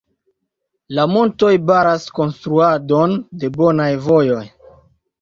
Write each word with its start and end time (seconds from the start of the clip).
La 0.99 1.05
montoj 1.11 1.51
baras 1.73 2.09
konstruadon 2.21 3.17
de 3.45 3.55
bonaj 3.63 3.91
vojoj. 4.11 4.45